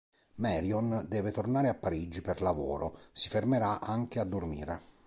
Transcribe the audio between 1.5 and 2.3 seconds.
a Parigi